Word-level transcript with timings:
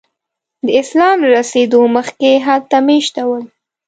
د 0.65 0.67
اسلام 0.81 1.17
له 1.23 1.27
رسېدو 1.37 1.81
مخکې 1.95 2.31
هلته 2.45 2.77
میشته 2.87 3.21
ول. 3.29 3.45